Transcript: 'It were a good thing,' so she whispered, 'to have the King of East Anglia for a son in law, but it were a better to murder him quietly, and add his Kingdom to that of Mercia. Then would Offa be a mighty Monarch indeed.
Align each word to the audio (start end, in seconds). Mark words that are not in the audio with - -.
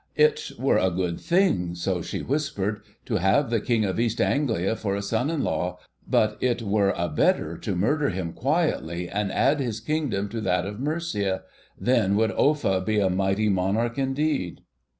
'It 0.15 0.51
were 0.57 0.79
a 0.79 0.89
good 0.89 1.19
thing,' 1.19 1.75
so 1.75 2.01
she 2.01 2.23
whispered, 2.23 2.81
'to 3.05 3.17
have 3.17 3.51
the 3.51 3.61
King 3.61 3.85
of 3.85 3.99
East 3.99 4.19
Anglia 4.19 4.75
for 4.75 4.95
a 4.95 5.01
son 5.03 5.29
in 5.29 5.43
law, 5.43 5.77
but 6.07 6.39
it 6.41 6.63
were 6.63 6.89
a 6.97 7.07
better 7.07 7.55
to 7.59 7.75
murder 7.75 8.09
him 8.09 8.33
quietly, 8.33 9.07
and 9.07 9.31
add 9.31 9.59
his 9.59 9.79
Kingdom 9.79 10.27
to 10.29 10.41
that 10.41 10.65
of 10.65 10.79
Mercia. 10.79 11.43
Then 11.79 12.15
would 12.15 12.31
Offa 12.31 12.81
be 12.83 12.99
a 12.99 13.11
mighty 13.11 13.47
Monarch 13.47 13.99
indeed. 13.99 14.61